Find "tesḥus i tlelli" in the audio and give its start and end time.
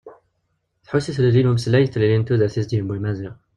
0.83-1.41